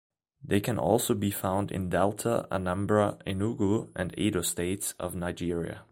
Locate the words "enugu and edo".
3.23-4.41